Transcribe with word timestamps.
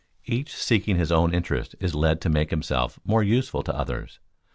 Each 0.25 0.55
seeking 0.55 0.95
his 0.97 1.11
own 1.11 1.31
interest 1.31 1.75
is 1.79 1.93
led 1.93 2.21
to 2.21 2.29
make 2.31 2.49
himself 2.49 2.99
more 3.05 3.21
useful 3.21 3.61
to 3.61 3.75
others. 3.77 4.19